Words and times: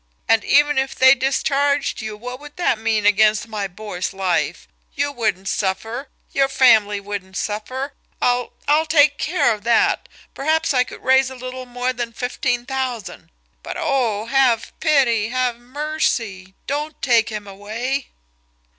And 0.27 0.43
even 0.43 0.79
if 0.79 0.95
they 0.95 1.13
discharged 1.13 2.01
you, 2.01 2.17
what 2.17 2.39
would 2.39 2.55
that 2.57 2.79
mean 2.79 3.05
against 3.05 3.47
my 3.47 3.67
boy's 3.67 4.13
life! 4.13 4.67
You 4.95 5.11
wouldn't 5.11 5.47
suffer, 5.47 6.09
your 6.31 6.47
family 6.47 6.99
wouldn't 6.99 7.37
suffer, 7.37 7.93
I'll 8.19 8.53
I'll 8.67 8.87
take 8.87 9.19
care 9.19 9.53
of 9.53 9.63
that 9.65 10.09
perhaps 10.33 10.73
I 10.73 10.83
could 10.85 11.03
raise 11.03 11.29
a 11.29 11.35
little 11.35 11.67
more 11.67 11.93
than 11.93 12.13
fifteen 12.13 12.65
thousand 12.65 13.29
but, 13.61 13.75
oh, 13.77 14.25
have 14.25 14.73
pity, 14.79 15.27
have 15.29 15.57
mercy 15.57 16.55
don't 16.65 16.99
take 17.03 17.29
him 17.29 17.45
away!" 17.45 18.07